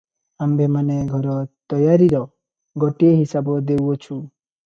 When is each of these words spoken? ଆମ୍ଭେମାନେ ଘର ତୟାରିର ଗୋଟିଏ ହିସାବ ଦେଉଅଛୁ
ଆମ୍ଭେମାନେ 0.43 0.95
ଘର 1.11 1.35
ତୟାରିର 1.73 2.21
ଗୋଟିଏ 2.85 3.11
ହିସାବ 3.19 3.61
ଦେଉଅଛୁ 3.69 4.21